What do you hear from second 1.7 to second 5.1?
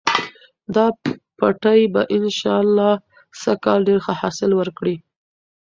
به انشاالله سږکال ډېر ښه حاصل ورکړي.